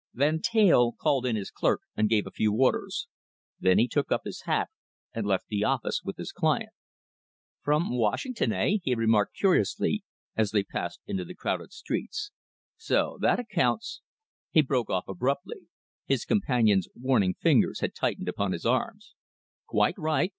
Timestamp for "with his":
6.03-6.31